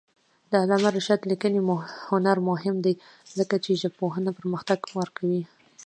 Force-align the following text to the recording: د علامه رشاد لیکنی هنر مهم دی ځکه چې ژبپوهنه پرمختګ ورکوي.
د 0.49 0.51
علامه 0.63 0.89
رشاد 0.97 1.21
لیکنی 1.31 1.59
هنر 2.09 2.37
مهم 2.49 2.75
دی 2.85 2.93
ځکه 3.37 3.55
چې 3.63 3.79
ژبپوهنه 3.81 4.29
پرمختګ 4.39 4.79
ورکوي. 4.99 5.41